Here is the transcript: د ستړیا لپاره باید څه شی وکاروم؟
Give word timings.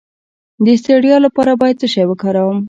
د 0.65 0.67
ستړیا 0.81 1.17
لپاره 1.25 1.51
باید 1.61 1.79
څه 1.81 1.87
شی 1.93 2.03
وکاروم؟ 2.07 2.57